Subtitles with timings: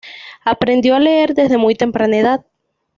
[0.45, 2.45] Aprendió a leer desde muy temprana edad.